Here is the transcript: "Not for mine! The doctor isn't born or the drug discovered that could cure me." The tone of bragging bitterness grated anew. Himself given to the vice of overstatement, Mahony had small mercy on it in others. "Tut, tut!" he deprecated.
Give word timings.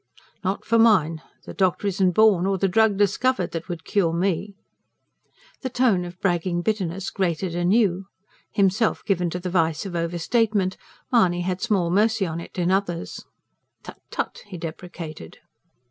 "Not 0.43 0.65
for 0.65 0.79
mine! 0.79 1.21
The 1.45 1.53
doctor 1.53 1.85
isn't 1.85 2.13
born 2.13 2.47
or 2.47 2.57
the 2.57 2.67
drug 2.67 2.97
discovered 2.97 3.51
that 3.51 3.65
could 3.65 3.85
cure 3.85 4.13
me." 4.13 4.55
The 5.61 5.69
tone 5.69 6.05
of 6.05 6.19
bragging 6.19 6.63
bitterness 6.63 7.11
grated 7.11 7.53
anew. 7.53 8.07
Himself 8.51 9.05
given 9.05 9.29
to 9.29 9.39
the 9.39 9.51
vice 9.51 9.85
of 9.85 9.95
overstatement, 9.95 10.75
Mahony 11.11 11.41
had 11.41 11.61
small 11.61 11.91
mercy 11.91 12.25
on 12.25 12.39
it 12.39 12.57
in 12.57 12.71
others. 12.71 13.23
"Tut, 13.83 13.99
tut!" 14.09 14.41
he 14.47 14.57
deprecated. 14.57 15.37